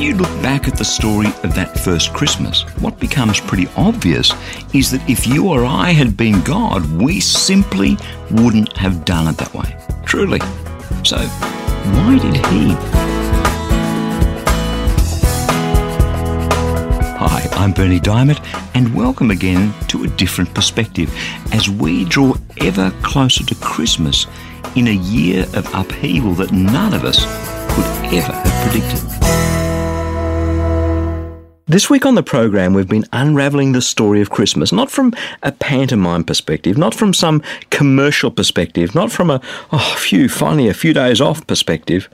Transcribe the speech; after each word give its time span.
When 0.00 0.08
you 0.08 0.16
look 0.16 0.42
back 0.42 0.66
at 0.66 0.78
the 0.78 0.84
story 0.84 1.26
of 1.26 1.54
that 1.56 1.78
first 1.78 2.14
Christmas, 2.14 2.62
what 2.80 2.98
becomes 2.98 3.38
pretty 3.38 3.68
obvious 3.76 4.32
is 4.72 4.90
that 4.92 5.06
if 5.10 5.26
you 5.26 5.50
or 5.50 5.66
I 5.66 5.90
had 5.90 6.16
been 6.16 6.40
God, 6.40 6.90
we 6.92 7.20
simply 7.20 7.98
wouldn't 8.30 8.74
have 8.78 9.04
done 9.04 9.28
it 9.28 9.36
that 9.36 9.52
way. 9.52 9.76
Truly. 10.06 10.40
So, 11.04 11.18
why 11.18 12.18
did 12.18 12.34
He? 12.46 12.70
Hi, 17.18 17.46
I'm 17.52 17.72
Berni 17.72 18.00
Dymet, 18.00 18.40
and 18.74 18.94
welcome 18.94 19.30
again 19.30 19.74
to 19.88 20.04
a 20.04 20.08
different 20.08 20.54
perspective 20.54 21.14
as 21.52 21.68
we 21.68 22.06
draw 22.06 22.36
ever 22.56 22.90
closer 23.02 23.44
to 23.44 23.54
Christmas 23.56 24.26
in 24.76 24.88
a 24.88 24.92
year 24.92 25.42
of 25.52 25.68
upheaval 25.74 26.32
that 26.36 26.52
none 26.52 26.94
of 26.94 27.04
us 27.04 27.22
could 27.74 28.14
ever 28.14 28.32
have 28.32 28.70
predicted. 28.70 29.49
This 31.70 31.88
week 31.88 32.04
on 32.04 32.16
the 32.16 32.24
program, 32.24 32.74
we've 32.74 32.88
been 32.88 33.06
unravelling 33.12 33.70
the 33.70 33.80
story 33.80 34.20
of 34.20 34.28
Christmas, 34.28 34.72
not 34.72 34.90
from 34.90 35.14
a 35.44 35.52
pantomime 35.52 36.24
perspective, 36.24 36.76
not 36.76 36.96
from 36.96 37.14
some 37.14 37.44
commercial 37.70 38.32
perspective, 38.32 38.92
not 38.92 39.12
from 39.12 39.30
a, 39.30 39.40
oh, 39.70 39.94
phew, 39.96 40.28
finally 40.28 40.66
a 40.66 40.74
few 40.74 40.92
days 40.92 41.20
off 41.20 41.46
perspective, 41.46 42.08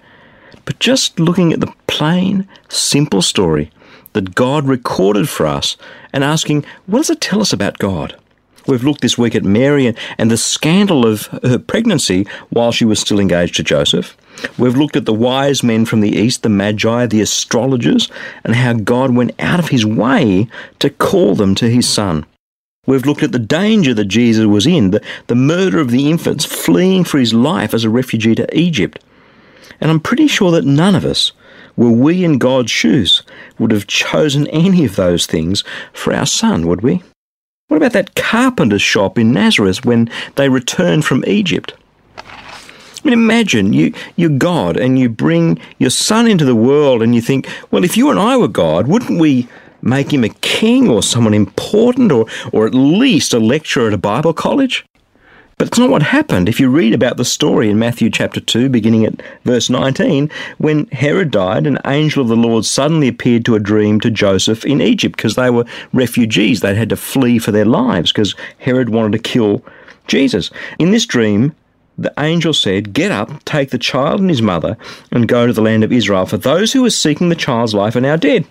but 0.66 0.78
just 0.78 1.18
looking 1.18 1.54
at 1.54 1.60
the 1.60 1.72
plain, 1.86 2.46
simple 2.68 3.22
story 3.22 3.70
that 4.12 4.34
God 4.34 4.68
recorded 4.68 5.26
for 5.26 5.46
us 5.46 5.78
and 6.12 6.22
asking, 6.22 6.62
what 6.84 6.98
does 6.98 7.08
it 7.08 7.22
tell 7.22 7.40
us 7.40 7.54
about 7.54 7.78
God? 7.78 8.14
We've 8.66 8.84
looked 8.84 9.00
this 9.00 9.16
week 9.16 9.34
at 9.34 9.44
Mary 9.44 9.86
and, 9.86 9.98
and 10.18 10.30
the 10.30 10.36
scandal 10.36 11.06
of 11.06 11.26
her 11.44 11.58
pregnancy 11.58 12.26
while 12.50 12.72
she 12.72 12.84
was 12.84 12.98
still 12.98 13.20
engaged 13.20 13.56
to 13.56 13.62
Joseph. 13.62 14.16
We've 14.58 14.76
looked 14.76 14.96
at 14.96 15.06
the 15.06 15.14
wise 15.14 15.62
men 15.62 15.86
from 15.86 16.00
the 16.00 16.14
east, 16.14 16.42
the 16.42 16.48
magi, 16.48 17.06
the 17.06 17.20
astrologers, 17.20 18.10
and 18.44 18.54
how 18.54 18.74
God 18.74 19.14
went 19.14 19.32
out 19.38 19.60
of 19.60 19.68
his 19.68 19.86
way 19.86 20.48
to 20.80 20.90
call 20.90 21.34
them 21.34 21.54
to 21.56 21.70
his 21.70 21.88
son. 21.88 22.26
We've 22.86 23.06
looked 23.06 23.22
at 23.22 23.32
the 23.32 23.38
danger 23.38 23.94
that 23.94 24.04
Jesus 24.04 24.46
was 24.46 24.66
in, 24.66 24.90
the, 24.90 25.02
the 25.26 25.34
murder 25.34 25.80
of 25.80 25.90
the 25.90 26.08
infants, 26.08 26.44
fleeing 26.44 27.04
for 27.04 27.18
his 27.18 27.34
life 27.34 27.74
as 27.74 27.84
a 27.84 27.90
refugee 27.90 28.34
to 28.36 28.56
Egypt. 28.56 29.02
And 29.80 29.90
I'm 29.90 30.00
pretty 30.00 30.28
sure 30.28 30.52
that 30.52 30.64
none 30.64 30.94
of 30.94 31.04
us, 31.04 31.32
were 31.76 31.90
we 31.90 32.24
in 32.24 32.38
God's 32.38 32.70
shoes, 32.70 33.22
would 33.58 33.72
have 33.72 33.86
chosen 33.86 34.46
any 34.48 34.84
of 34.84 34.96
those 34.96 35.26
things 35.26 35.64
for 35.92 36.14
our 36.14 36.26
son, 36.26 36.66
would 36.66 36.82
we? 36.82 37.02
What 37.68 37.78
about 37.78 37.94
that 37.94 38.14
carpenter's 38.14 38.80
shop 38.80 39.18
in 39.18 39.32
Nazareth 39.32 39.84
when 39.84 40.08
they 40.36 40.48
returned 40.48 41.04
from 41.04 41.24
Egypt? 41.26 41.74
I 42.16 43.00
mean, 43.02 43.12
imagine 43.12 43.72
you, 43.72 43.92
you're 44.14 44.30
God 44.30 44.76
and 44.76 45.00
you 45.00 45.08
bring 45.08 45.58
your 45.78 45.90
son 45.90 46.28
into 46.28 46.44
the 46.44 46.54
world 46.54 47.02
and 47.02 47.12
you 47.12 47.20
think, 47.20 47.48
well, 47.72 47.82
if 47.82 47.96
you 47.96 48.08
and 48.08 48.20
I 48.20 48.36
were 48.36 48.46
God, 48.46 48.86
wouldn't 48.86 49.18
we 49.20 49.48
make 49.82 50.12
him 50.12 50.22
a 50.22 50.28
king 50.28 50.88
or 50.88 51.02
someone 51.02 51.34
important 51.34 52.12
or, 52.12 52.26
or 52.52 52.68
at 52.68 52.74
least 52.74 53.34
a 53.34 53.40
lecturer 53.40 53.88
at 53.88 53.92
a 53.92 53.98
Bible 53.98 54.32
college? 54.32 54.84
But 55.58 55.68
it's 55.68 55.78
not 55.78 55.88
what 55.88 56.02
happened. 56.02 56.50
If 56.50 56.60
you 56.60 56.68
read 56.68 56.92
about 56.92 57.16
the 57.16 57.24
story 57.24 57.70
in 57.70 57.78
Matthew 57.78 58.10
chapter 58.10 58.40
2, 58.40 58.68
beginning 58.68 59.06
at 59.06 59.22
verse 59.44 59.70
19, 59.70 60.30
when 60.58 60.86
Herod 60.88 61.30
died, 61.30 61.66
an 61.66 61.78
angel 61.86 62.20
of 62.20 62.28
the 62.28 62.36
Lord 62.36 62.66
suddenly 62.66 63.08
appeared 63.08 63.46
to 63.46 63.54
a 63.54 63.60
dream 63.60 63.98
to 64.00 64.10
Joseph 64.10 64.66
in 64.66 64.82
Egypt 64.82 65.16
because 65.16 65.34
they 65.34 65.48
were 65.48 65.64
refugees. 65.94 66.60
They'd 66.60 66.76
had 66.76 66.90
to 66.90 66.96
flee 66.96 67.38
for 67.38 67.52
their 67.52 67.64
lives 67.64 68.12
because 68.12 68.34
Herod 68.58 68.90
wanted 68.90 69.12
to 69.12 69.30
kill 69.30 69.64
Jesus. 70.08 70.50
In 70.78 70.90
this 70.90 71.06
dream, 71.06 71.56
the 71.96 72.12
angel 72.18 72.52
said, 72.52 72.92
Get 72.92 73.10
up, 73.10 73.42
take 73.46 73.70
the 73.70 73.78
child 73.78 74.20
and 74.20 74.28
his 74.28 74.42
mother, 74.42 74.76
and 75.10 75.26
go 75.26 75.46
to 75.46 75.54
the 75.54 75.62
land 75.62 75.84
of 75.84 75.90
Israel, 75.90 76.26
for 76.26 76.36
those 76.36 76.74
who 76.74 76.82
were 76.82 76.90
seeking 76.90 77.30
the 77.30 77.34
child's 77.34 77.72
life 77.72 77.96
are 77.96 78.02
now 78.02 78.16
dead. 78.16 78.46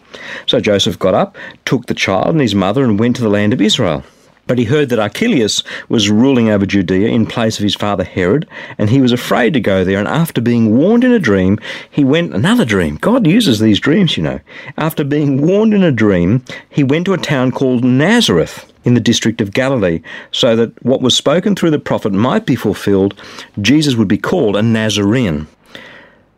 So 0.47 0.59
Joseph 0.59 0.97
got 0.97 1.13
up, 1.13 1.37
took 1.65 1.85
the 1.85 1.93
child 1.93 2.29
and 2.29 2.41
his 2.41 2.55
mother, 2.55 2.83
and 2.83 2.99
went 2.99 3.15
to 3.17 3.21
the 3.21 3.29
land 3.29 3.53
of 3.53 3.61
Israel. 3.61 4.03
But 4.47 4.59
he 4.59 4.65
heard 4.65 4.89
that 4.89 4.99
Archelaus 4.99 5.63
was 5.89 6.09
ruling 6.09 6.49
over 6.49 6.65
Judea 6.65 7.07
in 7.07 7.25
place 7.25 7.57
of 7.57 7.63
his 7.63 7.75
father 7.75 8.03
Herod, 8.03 8.47
and 8.77 8.89
he 8.89 9.01
was 9.01 9.11
afraid 9.11 9.53
to 9.53 9.59
go 9.59 9.83
there. 9.83 9.97
And 9.97 10.07
after 10.07 10.39
being 10.39 10.77
warned 10.77 11.03
in 11.03 11.11
a 11.11 11.19
dream, 11.19 11.59
he 11.89 12.03
went 12.03 12.33
another 12.33 12.65
dream. 12.65 12.97
God 12.97 13.25
uses 13.25 13.59
these 13.59 13.79
dreams, 13.79 14.17
you 14.17 14.23
know. 14.23 14.39
After 14.77 15.03
being 15.03 15.41
warned 15.41 15.73
in 15.73 15.83
a 15.83 15.91
dream, 15.91 16.43
he 16.69 16.83
went 16.83 17.05
to 17.05 17.13
a 17.13 17.17
town 17.17 17.51
called 17.51 17.83
Nazareth 17.83 18.71
in 18.83 18.93
the 18.93 18.99
district 18.99 19.41
of 19.41 19.51
Galilee, 19.51 20.01
so 20.31 20.55
that 20.55 20.85
what 20.85 21.01
was 21.01 21.17
spoken 21.17 21.55
through 21.55 21.71
the 21.71 21.79
prophet 21.79 22.13
might 22.13 22.45
be 22.45 22.55
fulfilled. 22.55 23.19
Jesus 23.59 23.95
would 23.95 24.07
be 24.07 24.17
called 24.17 24.55
a 24.55 24.61
Nazarene. 24.61 25.47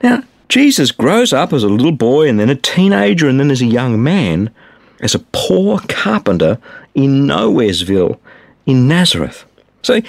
Now, 0.01 0.23
Jesus 0.47 0.91
grows 0.91 1.33
up 1.33 1.51
as 1.51 1.63
a 1.63 1.67
little 1.67 1.91
boy 1.91 2.29
and 2.29 2.39
then 2.39 2.49
a 2.49 2.55
teenager 2.55 3.27
and 3.27 3.37
then 3.37 3.51
as 3.51 3.61
a 3.61 3.65
young 3.65 4.01
man 4.01 4.49
as 5.01 5.13
a 5.13 5.19
poor 5.19 5.79
carpenter 5.87 6.57
in 6.97 7.27
Nowheresville 7.27 8.19
in 8.65 8.87
Nazareth. 8.87 9.45
So 9.83 10.01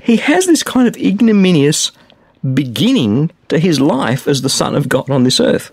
he 0.00 0.18
has 0.18 0.46
this 0.46 0.62
kind 0.62 0.86
of 0.86 0.96
ignominious 0.96 1.90
beginning 2.52 3.30
to 3.48 3.58
his 3.58 3.80
life 3.80 4.28
as 4.28 4.42
the 4.42 4.50
Son 4.50 4.76
of 4.76 4.88
God 4.88 5.10
on 5.10 5.24
this 5.24 5.40
earth. 5.40 5.72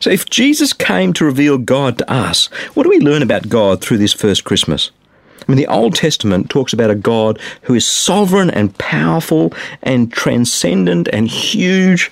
So 0.00 0.08
if 0.08 0.28
Jesus 0.28 0.72
came 0.72 1.12
to 1.12 1.24
reveal 1.24 1.58
God 1.58 1.98
to 1.98 2.10
us, 2.10 2.46
what 2.74 2.84
do 2.84 2.88
we 2.88 2.98
learn 2.98 3.22
about 3.22 3.50
God 3.50 3.82
through 3.82 3.98
this 3.98 4.14
first 4.14 4.44
Christmas? 4.44 4.90
I 5.40 5.44
mean, 5.52 5.58
the 5.58 5.66
Old 5.66 5.94
Testament 5.94 6.48
talks 6.48 6.72
about 6.72 6.90
a 6.90 6.94
God 6.94 7.38
who 7.62 7.74
is 7.74 7.86
sovereign 7.86 8.50
and 8.50 8.76
powerful 8.78 9.52
and 9.82 10.12
transcendent 10.12 11.08
and 11.12 11.28
huge 11.28 12.10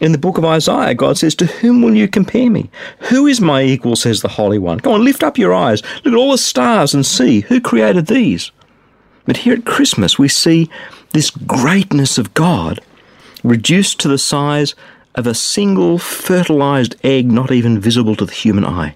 in 0.00 0.12
the 0.12 0.18
book 0.18 0.38
of 0.38 0.44
Isaiah, 0.44 0.94
God 0.94 1.18
says, 1.18 1.34
To 1.34 1.46
whom 1.46 1.82
will 1.82 1.94
you 1.94 2.08
compare 2.08 2.50
me? 2.50 2.70
Who 3.10 3.26
is 3.26 3.40
my 3.40 3.62
equal, 3.62 3.96
says 3.96 4.22
the 4.22 4.28
Holy 4.28 4.58
One? 4.58 4.78
Go 4.78 4.92
on, 4.92 5.04
lift 5.04 5.22
up 5.22 5.38
your 5.38 5.54
eyes, 5.54 5.82
look 6.04 6.14
at 6.14 6.18
all 6.18 6.32
the 6.32 6.38
stars 6.38 6.94
and 6.94 7.04
see 7.04 7.40
who 7.40 7.60
created 7.60 8.06
these. 8.06 8.52
But 9.24 9.38
here 9.38 9.54
at 9.54 9.66
Christmas, 9.66 10.18
we 10.18 10.28
see 10.28 10.70
this 11.12 11.30
greatness 11.30 12.16
of 12.16 12.34
God 12.34 12.80
reduced 13.42 13.98
to 14.00 14.08
the 14.08 14.18
size 14.18 14.74
of 15.14 15.26
a 15.26 15.34
single 15.34 15.98
fertilized 15.98 16.94
egg 17.02 17.30
not 17.30 17.50
even 17.50 17.80
visible 17.80 18.14
to 18.16 18.24
the 18.24 18.32
human 18.32 18.64
eye. 18.64 18.94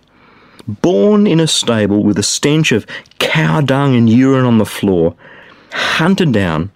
Born 0.69 1.26
in 1.26 1.40
a 1.40 1.48
stable 1.48 2.04
with 2.04 2.19
a 2.19 2.22
stench 2.22 2.70
of 2.70 2.86
cow 3.19 3.60
dung 3.60 3.96
and 3.96 4.08
urine 4.08 4.44
on 4.44 4.58
the 4.58 4.64
floor, 4.64 5.16
hunted 5.72 6.32
down 6.32 6.70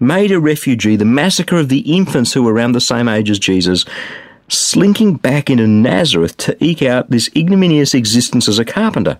made 0.00 0.32
a 0.32 0.40
refugee, 0.40 0.96
the 0.96 1.04
massacre 1.04 1.56
of 1.56 1.68
the 1.68 1.80
infants 1.80 2.32
who 2.32 2.42
were 2.42 2.52
around 2.52 2.72
the 2.72 2.80
same 2.80 3.08
age 3.08 3.30
as 3.30 3.38
Jesus, 3.38 3.84
slinking 4.48 5.14
back 5.14 5.48
into 5.50 5.66
Nazareth 5.66 6.36
to 6.38 6.64
eke 6.64 6.82
out 6.82 7.10
this 7.10 7.30
ignominious 7.34 7.94
existence 7.94 8.48
as 8.48 8.58
a 8.58 8.64
carpenter, 8.64 9.18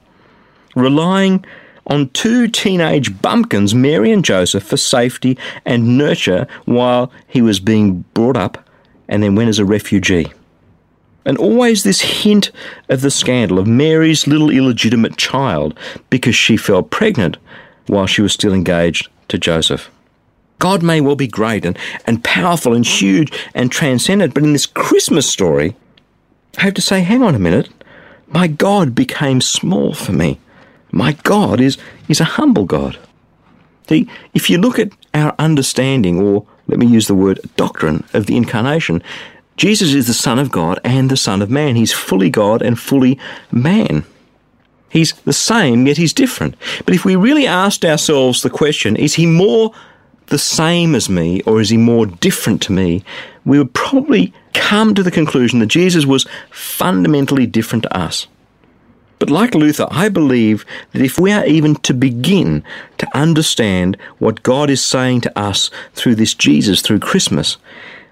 relying 0.74 1.44
on 1.86 2.08
two 2.10 2.48
teenage 2.48 3.20
bumpkins, 3.20 3.74
Mary 3.74 4.10
and 4.10 4.24
Joseph, 4.24 4.62
for 4.62 4.76
safety 4.76 5.38
and 5.64 5.98
nurture 5.98 6.46
while 6.64 7.12
he 7.28 7.42
was 7.42 7.60
being 7.60 8.04
brought 8.14 8.36
up 8.36 8.66
and 9.08 9.22
then 9.22 9.34
went 9.34 9.48
as 9.48 9.58
a 9.58 9.64
refugee. 9.64 10.32
And 11.26 11.38
always 11.38 11.82
this 11.82 12.00
hint 12.00 12.50
of 12.88 13.00
the 13.00 13.10
scandal 13.10 13.58
of 13.58 13.66
Mary's 13.66 14.26
little 14.26 14.50
illegitimate 14.50 15.16
child 15.16 15.78
because 16.10 16.34
she 16.34 16.56
fell 16.56 16.82
pregnant 16.82 17.38
while 17.86 18.06
she 18.06 18.22
was 18.22 18.32
still 18.32 18.52
engaged 18.52 19.08
to 19.28 19.38
Joseph. 19.38 19.90
God 20.64 20.82
may 20.82 21.02
well 21.02 21.14
be 21.14 21.26
great 21.26 21.66
and, 21.66 21.78
and 22.06 22.24
powerful 22.24 22.72
and 22.72 22.86
huge 22.86 23.30
and 23.54 23.70
transcendent, 23.70 24.32
but 24.32 24.42
in 24.42 24.54
this 24.54 24.64
Christmas 24.64 25.28
story, 25.28 25.76
I 26.56 26.62
have 26.62 26.72
to 26.72 26.80
say, 26.80 27.02
hang 27.02 27.22
on 27.22 27.34
a 27.34 27.38
minute. 27.38 27.68
My 28.28 28.46
God 28.46 28.94
became 28.94 29.42
small 29.42 29.92
for 29.92 30.12
me. 30.12 30.40
My 30.90 31.12
God 31.22 31.60
is, 31.60 31.76
is 32.08 32.18
a 32.18 32.24
humble 32.38 32.64
God. 32.64 32.96
See, 33.90 34.08
if 34.32 34.48
you 34.48 34.56
look 34.56 34.78
at 34.78 34.88
our 35.12 35.34
understanding, 35.38 36.18
or 36.18 36.46
let 36.66 36.78
me 36.78 36.86
use 36.86 37.08
the 37.08 37.14
word 37.14 37.40
doctrine 37.56 38.02
of 38.14 38.24
the 38.24 38.38
incarnation, 38.38 39.02
Jesus 39.58 39.92
is 39.92 40.06
the 40.06 40.14
Son 40.14 40.38
of 40.38 40.50
God 40.50 40.80
and 40.82 41.10
the 41.10 41.18
Son 41.18 41.42
of 41.42 41.50
Man. 41.50 41.76
He's 41.76 41.92
fully 41.92 42.30
God 42.30 42.62
and 42.62 42.80
fully 42.80 43.18
man. 43.52 44.06
He's 44.88 45.12
the 45.12 45.34
same, 45.34 45.86
yet 45.86 45.98
he's 45.98 46.14
different. 46.14 46.54
But 46.86 46.94
if 46.94 47.04
we 47.04 47.16
really 47.16 47.46
asked 47.46 47.84
ourselves 47.84 48.40
the 48.40 48.48
question, 48.48 48.96
is 48.96 49.16
he 49.16 49.26
more 49.26 49.74
the 50.26 50.38
same 50.38 50.94
as 50.94 51.08
me 51.08 51.40
or 51.42 51.60
is 51.60 51.70
he 51.70 51.76
more 51.76 52.06
different 52.06 52.62
to 52.62 52.72
me, 52.72 53.04
we 53.44 53.58
would 53.58 53.74
probably 53.74 54.32
come 54.52 54.94
to 54.94 55.02
the 55.02 55.10
conclusion 55.10 55.58
that 55.58 55.66
Jesus 55.66 56.06
was 56.06 56.26
fundamentally 56.50 57.46
different 57.46 57.82
to 57.82 57.96
us. 57.96 58.26
But 59.18 59.30
like 59.30 59.54
Luther, 59.54 59.86
I 59.90 60.08
believe 60.08 60.66
that 60.92 61.02
if 61.02 61.18
we 61.18 61.32
are 61.32 61.46
even 61.46 61.76
to 61.76 61.94
begin 61.94 62.64
to 62.98 63.16
understand 63.16 63.96
what 64.18 64.42
God 64.42 64.70
is 64.70 64.84
saying 64.84 65.22
to 65.22 65.38
us 65.38 65.70
through 65.94 66.16
this 66.16 66.34
Jesus, 66.34 66.82
through 66.82 66.98
Christmas, 66.98 67.56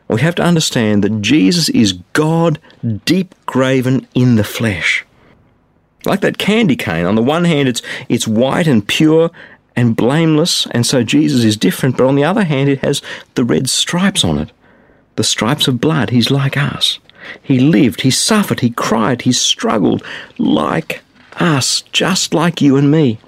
we 0.09 0.21
have 0.21 0.35
to 0.37 0.43
understand 0.43 1.03
that 1.05 1.21
Jesus 1.23 1.69
is 1.71 1.95
God 2.13 2.59
deep 3.05 3.35
graven 3.47 4.07
in 4.15 4.37
the 4.37 4.45
flesh. 4.45 5.05
Like 6.05 6.21
that 6.21 6.39
candy 6.39 6.77
cane, 6.77 7.07
on 7.07 7.15
the 7.15 7.23
one 7.23 7.45
hand 7.45 7.69
it's 7.69 7.83
it's 8.09 8.27
white 8.27 8.67
and 8.67 8.87
pure 8.87 9.31
and 9.75 9.97
blameless, 9.97 10.67
and 10.71 10.87
so 10.87 11.03
Jesus 11.03 11.45
is 11.45 11.57
different, 11.57 11.97
but 11.97 12.07
on 12.07 12.15
the 12.15 12.25
other 12.25 12.45
hand 12.45 12.69
it 12.69 12.81
has 12.81 13.03
the 13.35 13.45
red 13.45 13.69
stripes 13.69 14.25
on 14.25 14.39
it. 14.39 14.53
The 15.17 15.25
stripes 15.25 15.69
of 15.69 15.81
blood, 15.81 16.11
he's 16.11 16.31
like 16.31 16.57
us. 16.57 16.99
He 17.43 17.61
lived, 17.61 18.01
he 18.01 18.11
suffered, 18.11 18.61
he 18.61 18.71
cried, 18.71 19.23
he 19.23 19.33
struggled 19.33 20.05
like 20.39 21.03
us, 21.37 21.83
just 21.93 22.35
like 22.35 22.61
you 22.61 22.77
and 22.77 22.91
me. 22.91 23.19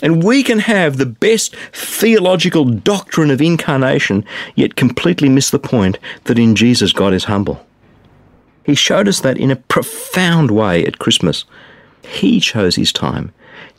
And 0.00 0.22
we 0.22 0.42
can 0.42 0.60
have 0.60 0.96
the 0.96 1.06
best 1.06 1.56
theological 1.72 2.64
doctrine 2.64 3.30
of 3.30 3.42
incarnation, 3.42 4.24
yet 4.54 4.76
completely 4.76 5.28
miss 5.28 5.50
the 5.50 5.58
point 5.58 5.98
that 6.24 6.38
in 6.38 6.54
Jesus 6.54 6.92
God 6.92 7.12
is 7.12 7.24
humble. 7.24 7.64
He 8.64 8.74
showed 8.74 9.08
us 9.08 9.20
that 9.20 9.38
in 9.38 9.50
a 9.50 9.56
profound 9.56 10.50
way 10.50 10.84
at 10.84 10.98
Christmas. 10.98 11.44
He 12.02 12.38
chose 12.38 12.76
his 12.76 12.92
time. 12.92 13.32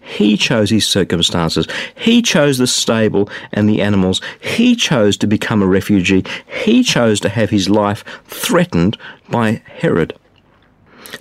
He 0.10 0.38
chose 0.38 0.70
his 0.70 0.88
circumstances. 0.88 1.68
He 1.96 2.22
chose 2.22 2.58
the 2.58 2.68
stable 2.68 3.30
and 3.52 3.70
the 3.70 3.82
animals. 3.82 4.22
He 4.42 4.76
chose 4.76 5.18
to 5.18 5.28
become 5.28 5.62
a 5.62 5.68
refugee. 5.68 6.26
He 6.64 6.84
chose 6.84 7.20
to 7.22 7.30
have 7.30 7.52
his 7.52 7.70
life 7.70 8.04
threatened 8.26 8.98
by 9.30 9.62
Herod. 9.66 10.18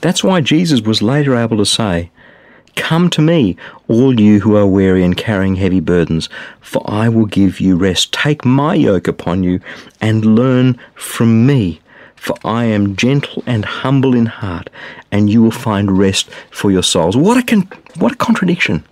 That's 0.00 0.24
why 0.24 0.40
Jesus 0.40 0.80
was 0.80 1.02
later 1.02 1.36
able 1.36 1.58
to 1.58 1.66
say, 1.66 2.10
Come 2.76 3.10
to 3.10 3.20
me, 3.20 3.56
all 3.88 4.18
you 4.18 4.40
who 4.40 4.56
are 4.56 4.66
weary 4.66 5.04
and 5.04 5.16
carrying 5.16 5.56
heavy 5.56 5.80
burdens, 5.80 6.28
for 6.60 6.82
I 6.90 7.08
will 7.08 7.26
give 7.26 7.60
you 7.60 7.76
rest. 7.76 8.12
Take 8.12 8.44
my 8.44 8.74
yoke 8.74 9.08
upon 9.08 9.42
you 9.42 9.60
and 10.00 10.36
learn 10.36 10.78
from 10.94 11.44
me, 11.44 11.80
for 12.18 12.36
I 12.44 12.64
am 12.64 12.96
gentle 12.96 13.42
and 13.46 13.64
humble 13.64 14.14
in 14.14 14.26
heart, 14.26 14.70
and 15.10 15.30
you 15.30 15.42
will 15.42 15.50
find 15.50 15.98
rest 15.98 16.28
for 16.50 16.70
your 16.70 16.82
souls. 16.82 17.16
What 17.16 17.38
a, 17.38 17.42
con- 17.42 17.68
what 17.98 18.12
a 18.12 18.16
contradiction! 18.16 18.84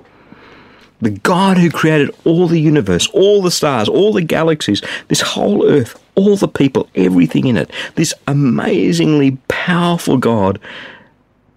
The 1.03 1.11
God 1.11 1.59
who 1.59 1.71
created 1.71 2.15
all 2.25 2.49
the 2.49 2.61
universe, 2.61 3.07
all 3.09 3.43
the 3.43 3.51
stars, 3.51 3.89
all 3.89 4.13
the 4.13 4.23
galaxies, 4.23 4.81
this 5.09 5.21
whole 5.21 5.69
earth, 5.69 6.03
all 6.15 6.37
the 6.37 6.49
people, 6.49 6.89
everything 6.95 7.47
in 7.47 7.57
it, 7.57 7.71
this 7.97 8.15
amazingly 8.27 9.37
powerful 9.49 10.17
God 10.17 10.59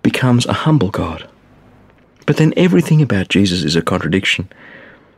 becomes 0.04 0.46
a 0.46 0.54
humble 0.54 0.90
God. 0.90 1.28
But 2.26 2.38
then 2.38 2.54
everything 2.58 3.02
about 3.02 3.30
Jesus 3.30 3.64
is 3.64 3.76
a 3.76 3.82
contradiction. 3.82 4.50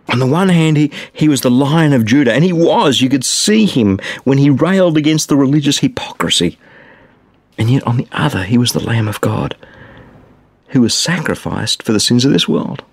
On 0.10 0.20
the 0.20 0.26
one 0.26 0.50
hand, 0.50 0.78
he, 0.78 0.92
he 1.14 1.30
was 1.30 1.42
the 1.42 1.52
Lion 1.52 1.94
of 1.94 2.06
Judah, 2.06 2.34
and 2.34 2.44
he 2.44 2.54
was. 2.54 3.02
You 3.02 3.10
could 3.10 3.24
see 3.24 3.66
him 3.66 4.00
when 4.24 4.38
he 4.38 4.50
railed 4.50 4.98
against 4.98 5.30
the 5.30 5.38
religious 5.38 5.80
hypocrisy. 5.80 6.58
And 7.58 7.70
yet, 7.70 7.84
on 7.84 7.98
the 7.98 8.08
other, 8.12 8.44
he 8.44 8.58
was 8.58 8.72
the 8.72 8.84
Lamb 8.84 9.08
of 9.08 9.22
God, 9.22 9.56
who 10.70 10.82
was 10.82 10.94
sacrificed 10.94 11.84
for 11.84 11.94
the 11.94 12.00
sins 12.00 12.26
of 12.26 12.34
this 12.34 12.48
world, 12.48 12.84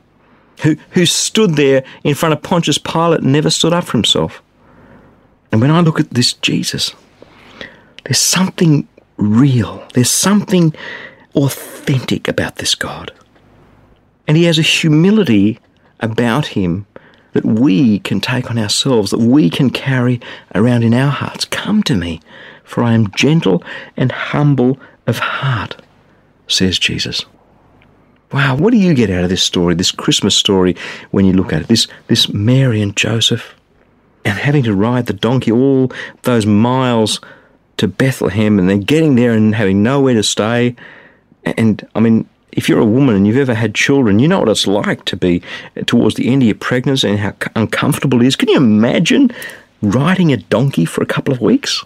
who, 0.63 0.77
who 0.91 1.07
stood 1.07 1.57
there 1.57 1.83
in 2.05 2.15
front 2.15 2.35
of 2.35 2.43
Pontius 2.43 2.79
Pilate 2.79 3.23
and 3.23 3.33
never 3.33 3.51
stood 3.51 3.73
up 3.73 3.85
for 3.85 3.97
himself. 3.97 4.43
And 5.51 5.61
when 5.61 5.71
I 5.71 5.81
look 5.81 5.99
at 5.99 6.11
this 6.11 6.35
Jesus, 6.35 6.95
there's 8.05 8.19
something 8.19 8.87
real, 9.17 9.87
there's 9.95 10.11
something 10.11 10.75
authentic 11.35 12.29
about 12.29 12.57
this 12.57 12.75
God. 12.75 13.13
And 14.27 14.37
he 14.37 14.45
has 14.45 14.59
a 14.59 14.63
humility 14.63 15.59
about 16.01 16.49
him 16.49 16.87
that 17.33 17.45
we 17.45 17.99
can 18.01 18.21
take 18.21 18.51
on 18.51 18.59
ourselves, 18.59 19.11
that 19.11 19.21
we 19.21 19.51
can 19.51 19.71
carry 19.71 20.21
around 20.55 20.83
in 20.83 20.95
our 20.95 21.11
hearts. 21.11 21.45
Come 21.45 21.83
to 21.85 21.95
me, 21.95 22.21
for 22.65 22.83
I 22.83 22.95
am 22.95 23.11
gentle 23.13 23.63
and 23.97 24.11
humble 24.11 24.79
of 25.07 25.19
heart, 25.19 25.81
says 26.47 26.79
Jesus. 26.79 27.25
Wow, 28.33 28.57
what 28.57 28.73
do 28.73 28.79
you 28.79 28.93
get 28.93 29.11
out 29.11 29.25
of 29.25 29.31
this 29.31 29.43
story, 29.43 29.75
this 29.75 29.91
Christmas 29.91 30.37
story, 30.37 30.77
when 31.11 31.25
you 31.25 31.33
look 31.33 31.53
at 31.53 31.63
it? 31.63 31.69
This, 31.69 31.87
this 32.09 32.29
Mary 32.29 32.83
and 32.83 32.95
Joseph, 32.95 33.55
and 34.25 34.39
having 34.39 34.63
to 34.65 34.75
ride 34.75 35.07
the 35.07 35.15
donkey 35.15 35.51
all 35.51 35.91
those 36.23 36.45
miles 36.45 37.21
to 37.79 37.89
Bethlehem, 37.89 38.59
and 38.59 38.69
then 38.69 38.81
getting 38.81 39.15
there 39.15 39.33
and 39.33 39.55
having 39.55 39.83
nowhere 39.83 40.15
to 40.15 40.23
stay. 40.23 40.77
And 41.45 41.87
I 41.95 42.01
mean, 42.01 42.29
if 42.59 42.69
you're 42.69 42.81
a 42.81 42.85
woman 42.85 43.15
and 43.15 43.25
you've 43.25 43.37
ever 43.37 43.55
had 43.55 43.73
children, 43.73 44.19
you 44.19 44.27
know 44.27 44.41
what 44.41 44.49
it's 44.49 44.67
like 44.67 45.05
to 45.05 45.17
be 45.17 45.41
towards 45.87 46.17
the 46.17 46.29
end 46.29 46.43
of 46.43 46.47
your 46.47 46.57
pregnancy 46.57 47.09
and 47.09 47.21
how 47.21 47.33
uncomfortable 47.55 48.21
it 48.21 48.27
is. 48.27 48.35
Can 48.35 48.49
you 48.49 48.57
imagine 48.57 49.31
riding 49.81 50.33
a 50.33 50.39
donkey 50.39 50.85
for 50.85 51.01
a 51.01 51.07
couple 51.07 51.33
of 51.33 51.41
weeks? 51.41 51.85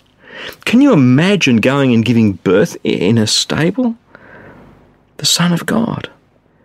Can 0.65 0.81
you 0.81 0.95
imagine 0.95 1.59
going 1.59 1.93
and 1.93 2.03
giving 2.03 2.33
birth 2.33 2.79
in 2.85 3.19
a 3.19 3.27
stable? 3.27 3.97
The 5.19 5.27
Son 5.27 5.53
of 5.53 5.67
God. 5.67 6.11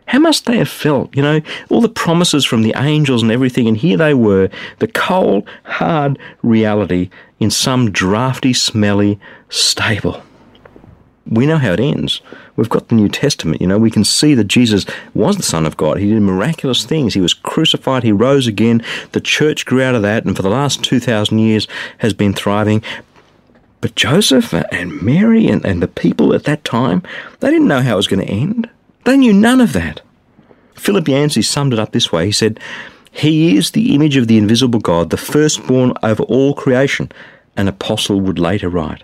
How 0.05 0.19
must 0.19 0.45
they 0.45 0.57
have 0.57 0.69
felt? 0.69 1.13
You 1.13 1.21
know, 1.21 1.41
all 1.69 1.81
the 1.81 1.89
promises 1.89 2.45
from 2.45 2.61
the 2.61 2.73
angels 2.77 3.21
and 3.21 3.29
everything, 3.29 3.67
and 3.67 3.75
here 3.75 3.97
they 3.97 4.13
were, 4.13 4.49
the 4.79 4.87
cold, 4.87 5.49
hard 5.65 6.17
reality 6.43 7.09
in 7.41 7.51
some 7.51 7.91
drafty, 7.91 8.53
smelly 8.53 9.19
stable 9.49 10.23
we 11.29 11.45
know 11.45 11.57
how 11.57 11.73
it 11.73 11.79
ends. 11.79 12.21
We've 12.55 12.69
got 12.69 12.87
the 12.87 12.95
New 12.95 13.09
Testament, 13.09 13.61
you 13.61 13.67
know, 13.67 13.77
we 13.77 13.91
can 13.91 14.03
see 14.03 14.33
that 14.33 14.45
Jesus 14.45 14.85
was 15.13 15.37
the 15.37 15.43
Son 15.43 15.65
of 15.65 15.77
God. 15.77 15.97
He 15.97 16.09
did 16.09 16.21
miraculous 16.21 16.85
things. 16.85 17.13
He 17.13 17.21
was 17.21 17.33
crucified, 17.33 18.03
he 18.03 18.11
rose 18.11 18.47
again. 18.47 18.83
The 19.11 19.21
church 19.21 19.65
grew 19.65 19.81
out 19.81 19.95
of 19.95 20.01
that, 20.01 20.25
and 20.25 20.35
for 20.35 20.41
the 20.41 20.49
last 20.49 20.83
2,000 20.83 21.39
years 21.39 21.67
has 21.99 22.13
been 22.13 22.33
thriving. 22.33 22.83
But 23.81 23.95
Joseph 23.95 24.53
and 24.53 25.01
Mary 25.01 25.47
and, 25.47 25.63
and 25.65 25.81
the 25.81 25.87
people 25.87 26.33
at 26.33 26.45
that 26.45 26.63
time, 26.63 27.03
they 27.39 27.51
didn't 27.51 27.67
know 27.67 27.81
how 27.81 27.93
it 27.93 27.97
was 27.97 28.07
going 28.07 28.25
to 28.25 28.31
end. 28.31 28.69
They 29.05 29.17
knew 29.17 29.33
none 29.33 29.61
of 29.61 29.73
that. 29.73 30.01
Philip 30.73 31.07
Yancey 31.07 31.41
summed 31.41 31.73
it 31.73 31.79
up 31.79 31.91
this 31.91 32.11
way. 32.11 32.25
He 32.25 32.31
said, 32.31 32.59
He 33.11 33.55
is 33.55 33.71
the 33.71 33.93
image 33.93 34.17
of 34.17 34.27
the 34.27 34.37
invisible 34.37 34.79
God, 34.79 35.09
the 35.09 35.17
firstborn 35.17 35.93
over 36.03 36.23
all 36.23 36.53
creation, 36.53 37.11
an 37.55 37.67
apostle 37.67 38.19
would 38.21 38.39
later 38.39 38.69
write. 38.69 39.03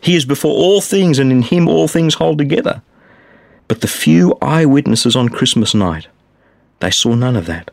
He 0.00 0.16
is 0.16 0.24
before 0.24 0.52
all 0.52 0.80
things, 0.80 1.18
and 1.18 1.30
in 1.30 1.42
him 1.42 1.68
all 1.68 1.88
things 1.88 2.14
hold 2.14 2.38
together. 2.38 2.82
But 3.68 3.80
the 3.80 3.88
few 3.88 4.36
eyewitnesses 4.40 5.14
on 5.14 5.28
Christmas 5.28 5.74
night, 5.74 6.08
they 6.80 6.90
saw 6.90 7.14
none 7.14 7.36
of 7.36 7.46
that. 7.46 7.70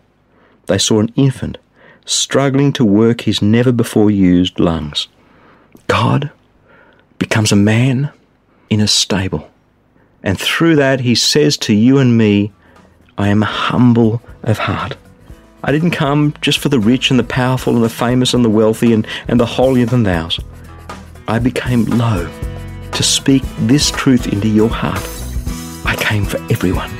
They 0.67 0.77
saw 0.77 0.99
an 0.99 1.11
infant 1.15 1.57
struggling 2.05 2.71
to 2.73 2.85
work 2.85 3.21
his 3.21 3.41
never 3.41 3.71
before 3.71 4.11
used 4.11 4.59
lungs. 4.59 5.07
God 5.87 6.31
becomes 7.17 7.51
a 7.51 7.55
man 7.55 8.11
in 8.69 8.79
a 8.79 8.87
stable. 8.87 9.49
And 10.23 10.39
through 10.39 10.75
that, 10.77 11.01
he 11.01 11.15
says 11.15 11.57
to 11.59 11.73
you 11.73 11.97
and 11.97 12.17
me, 12.17 12.51
I 13.17 13.29
am 13.29 13.41
humble 13.41 14.21
of 14.43 14.57
heart. 14.57 14.97
I 15.63 15.71
didn't 15.71 15.91
come 15.91 16.33
just 16.41 16.59
for 16.59 16.69
the 16.69 16.79
rich 16.79 17.09
and 17.09 17.19
the 17.19 17.23
powerful 17.23 17.75
and 17.75 17.83
the 17.83 17.89
famous 17.89 18.33
and 18.33 18.43
the 18.43 18.49
wealthy 18.49 18.93
and, 18.93 19.07
and 19.27 19.39
the 19.39 19.45
holier 19.45 19.85
than 19.85 20.03
thous. 20.03 20.39
I 21.27 21.39
became 21.39 21.85
low 21.85 22.29
to 22.91 23.01
speak 23.01 23.41
this 23.61 23.89
truth 23.89 24.31
into 24.31 24.47
your 24.47 24.69
heart. 24.69 25.01
I 25.83 25.95
came 25.95 26.23
for 26.23 26.37
everyone. 26.51 26.91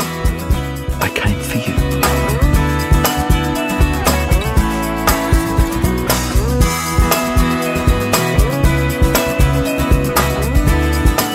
I 1.00 1.12
came 1.14 1.40
for 1.40 1.58
you. 1.58 1.76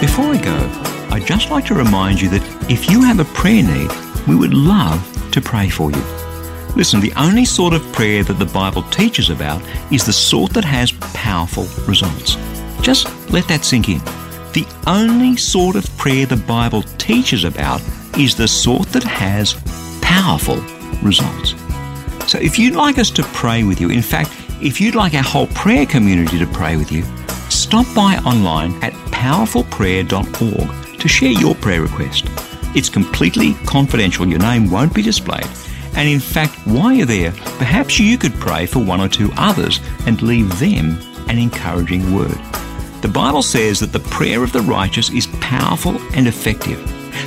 Before 0.00 0.34
I 0.34 0.40
go, 0.42 1.14
I'd 1.14 1.24
just 1.24 1.52
like 1.52 1.66
to 1.66 1.74
remind 1.74 2.20
you 2.20 2.28
that 2.30 2.42
if 2.68 2.90
you 2.90 3.02
have 3.04 3.20
a 3.20 3.24
prayer 3.26 3.62
need, 3.62 3.92
we 4.26 4.34
would 4.34 4.52
love 4.52 5.00
to 5.30 5.40
pray 5.40 5.68
for 5.68 5.92
you. 5.92 6.02
Listen, 6.74 6.98
the 6.98 7.12
only 7.16 7.44
sort 7.44 7.72
of 7.72 7.92
prayer 7.92 8.24
that 8.24 8.40
the 8.40 8.46
Bible 8.46 8.82
teaches 8.90 9.30
about 9.30 9.62
is 9.92 10.04
the 10.04 10.12
sort 10.12 10.52
that 10.54 10.64
has 10.64 10.90
powerful 11.14 11.66
results. 11.86 12.36
Just 12.82 13.08
let 13.30 13.46
that 13.48 13.64
sink 13.64 13.88
in. 13.88 13.98
The 14.52 14.66
only 14.86 15.36
sort 15.36 15.76
of 15.76 15.86
prayer 15.96 16.26
the 16.26 16.36
Bible 16.36 16.82
teaches 16.98 17.44
about 17.44 17.80
is 18.18 18.34
the 18.34 18.48
sort 18.48 18.88
that 18.88 19.04
has 19.04 19.54
powerful 20.00 20.56
results. 21.02 21.54
So 22.26 22.38
if 22.38 22.58
you'd 22.58 22.74
like 22.74 22.98
us 22.98 23.10
to 23.10 23.22
pray 23.22 23.62
with 23.64 23.80
you, 23.80 23.90
in 23.90 24.02
fact, 24.02 24.30
if 24.60 24.80
you'd 24.80 24.94
like 24.94 25.14
our 25.14 25.22
whole 25.22 25.46
prayer 25.48 25.86
community 25.86 26.38
to 26.38 26.46
pray 26.46 26.76
with 26.76 26.90
you, 26.92 27.02
stop 27.48 27.86
by 27.94 28.16
online 28.26 28.72
at 28.82 28.92
powerfulprayer.org 29.12 30.98
to 31.00 31.08
share 31.08 31.32
your 31.32 31.54
prayer 31.56 31.82
request. 31.82 32.26
It's 32.74 32.88
completely 32.88 33.54
confidential, 33.66 34.26
your 34.26 34.38
name 34.38 34.70
won't 34.70 34.94
be 34.94 35.02
displayed, 35.02 35.46
And 35.94 36.08
in 36.08 36.20
fact, 36.20 36.54
while 36.66 36.92
you're 36.92 37.06
there, 37.06 37.32
perhaps 37.58 37.98
you 37.98 38.16
could 38.16 38.34
pray 38.34 38.66
for 38.66 38.78
one 38.78 39.00
or 39.00 39.08
two 39.08 39.30
others 39.36 39.80
and 40.06 40.22
leave 40.22 40.58
them 40.58 40.98
an 41.28 41.38
encouraging 41.38 42.14
word. 42.14 42.38
The 43.02 43.08
Bible 43.08 43.42
says 43.42 43.80
that 43.80 43.92
the 43.92 44.00
prayer 44.00 44.44
of 44.44 44.52
the 44.52 44.60
righteous 44.60 45.10
is 45.10 45.26
powerful 45.40 45.96
and 46.14 46.28
effective. 46.28 46.78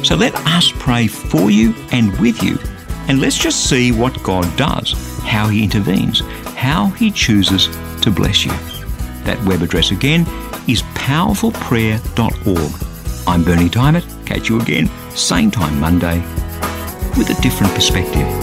So 0.04 0.16
let 0.16 0.36
us 0.48 0.72
pray 0.76 1.08
for 1.08 1.50
you 1.50 1.74
and 1.92 2.18
with 2.20 2.44
you, 2.44 2.58
and 3.08 3.20
let's 3.20 3.38
just 3.38 3.70
see 3.70 3.92
what 3.92 4.22
God 4.24 4.46
does, 4.56 4.94
how 5.24 5.48
He 5.48 5.64
intervenes, 5.64 6.20
how 6.56 6.88
He 6.88 7.12
chooses 7.12 7.68
to 8.02 8.12
bless 8.12 8.46
you. 8.46 8.52
That 9.24 9.44
web 9.46 9.62
address 9.62 9.92
again 9.92 10.22
is 10.68 10.82
powerfulprayer.org. 10.94 13.28
I'm 13.28 13.44
Berni 13.44 13.70
Dymet. 13.70 14.26
Catch 14.26 14.50
you 14.50 14.60
again, 14.60 14.90
same 15.12 15.50
time 15.50 15.80
Monday, 15.80 16.20
with 17.18 17.30
a 17.30 17.42
different 17.42 17.74
perspective. 17.74 18.43